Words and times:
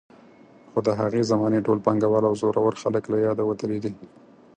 خو 0.71 0.79
د 0.87 0.89
هغې 0.99 1.21
زمانې 1.31 1.59
ټول 1.65 1.77
پانګوال 1.85 2.23
او 2.29 2.33
زورور 2.41 2.73
خلک 2.83 3.03
له 3.11 3.17
یاده 3.25 3.43
وتلي 3.45 3.79
دي. 3.83 3.93